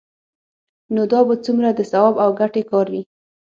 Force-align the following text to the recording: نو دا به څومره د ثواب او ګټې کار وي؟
نو 0.93 1.01
دا 1.11 1.19
به 1.27 1.35
څومره 1.45 1.69
د 1.73 1.79
ثواب 1.91 2.15
او 2.23 2.29
ګټې 2.39 2.63
کار 2.71 2.85
وي؟ 2.93 3.01